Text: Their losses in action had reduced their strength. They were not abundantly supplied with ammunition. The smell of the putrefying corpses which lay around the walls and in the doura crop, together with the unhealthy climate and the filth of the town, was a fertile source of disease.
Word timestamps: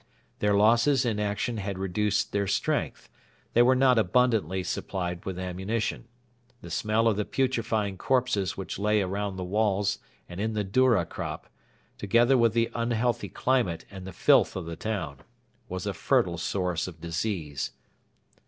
Their 0.39 0.55
losses 0.55 1.05
in 1.05 1.19
action 1.19 1.57
had 1.57 1.77
reduced 1.77 2.31
their 2.31 2.47
strength. 2.47 3.07
They 3.53 3.61
were 3.61 3.75
not 3.75 3.99
abundantly 3.99 4.63
supplied 4.63 5.25
with 5.25 5.37
ammunition. 5.37 6.07
The 6.63 6.71
smell 6.71 7.07
of 7.07 7.17
the 7.17 7.23
putrefying 7.23 7.99
corpses 7.99 8.57
which 8.57 8.79
lay 8.79 9.03
around 9.03 9.35
the 9.35 9.43
walls 9.43 9.99
and 10.27 10.41
in 10.41 10.53
the 10.53 10.63
doura 10.65 11.05
crop, 11.07 11.45
together 11.99 12.35
with 12.35 12.53
the 12.53 12.71
unhealthy 12.73 13.29
climate 13.29 13.85
and 13.91 14.07
the 14.07 14.11
filth 14.11 14.55
of 14.55 14.65
the 14.65 14.75
town, 14.75 15.17
was 15.69 15.85
a 15.85 15.93
fertile 15.93 16.39
source 16.39 16.87
of 16.87 16.99
disease. 16.99 17.71